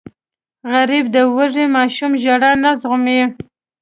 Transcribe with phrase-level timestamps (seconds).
[0.71, 3.21] غریب د وږې ماشوم ژړا نه زغمي